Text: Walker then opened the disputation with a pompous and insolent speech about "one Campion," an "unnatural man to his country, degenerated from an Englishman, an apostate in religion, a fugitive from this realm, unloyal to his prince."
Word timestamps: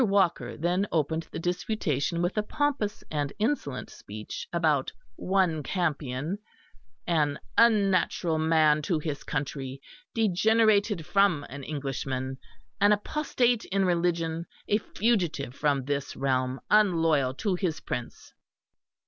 Walker 0.03 0.57
then 0.57 0.87
opened 0.91 1.27
the 1.29 1.37
disputation 1.37 2.23
with 2.23 2.35
a 2.35 2.41
pompous 2.41 3.03
and 3.11 3.31
insolent 3.37 3.91
speech 3.91 4.47
about 4.51 4.91
"one 5.15 5.61
Campion," 5.61 6.39
an 7.05 7.39
"unnatural 7.55 8.39
man 8.39 8.81
to 8.81 8.97
his 8.97 9.23
country, 9.23 9.79
degenerated 10.15 11.05
from 11.05 11.45
an 11.49 11.61
Englishman, 11.61 12.39
an 12.79 12.91
apostate 12.93 13.63
in 13.65 13.85
religion, 13.85 14.47
a 14.67 14.79
fugitive 14.79 15.53
from 15.53 15.85
this 15.85 16.15
realm, 16.15 16.59
unloyal 16.71 17.37
to 17.37 17.53
his 17.53 17.79
prince." 17.79 18.33